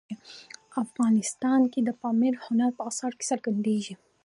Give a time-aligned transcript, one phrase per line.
[0.83, 3.93] افغانستان کې پامیر د هنر په اثارو کې څرګندېږي.